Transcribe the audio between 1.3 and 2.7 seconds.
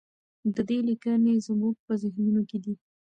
زموږ په ذهنونو کې